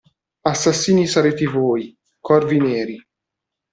Assassini 0.53 1.05
sarete 1.05 1.45
voi, 1.45 1.95
corvi 2.19 2.59
neri. 2.59 2.99